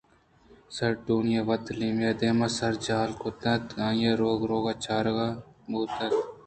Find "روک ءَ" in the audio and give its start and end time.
4.49-4.81